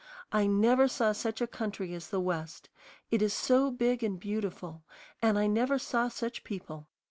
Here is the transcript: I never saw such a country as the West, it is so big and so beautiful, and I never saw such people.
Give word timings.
I 0.31 0.47
never 0.47 0.87
saw 0.87 1.11
such 1.11 1.41
a 1.41 1.45
country 1.45 1.93
as 1.93 2.09
the 2.09 2.19
West, 2.19 2.69
it 3.11 3.21
is 3.21 3.35
so 3.35 3.69
big 3.69 4.01
and 4.01 4.15
so 4.15 4.19
beautiful, 4.19 4.83
and 5.21 5.37
I 5.37 5.45
never 5.45 5.77
saw 5.77 6.07
such 6.07 6.43
people. 6.43 6.87